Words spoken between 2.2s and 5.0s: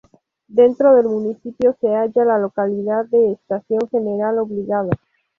la localidad de Estación General Obligado.